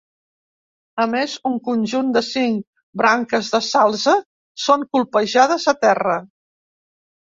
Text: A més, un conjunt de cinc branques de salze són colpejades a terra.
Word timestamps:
A 1.03 1.05
més, 1.11 1.35
un 1.49 1.59
conjunt 1.67 2.09
de 2.17 2.25
cinc 2.29 2.65
branques 3.03 3.55
de 3.55 3.63
salze 3.69 4.19
són 4.67 4.91
colpejades 4.95 5.73
a 5.77 5.81
terra. 5.89 6.23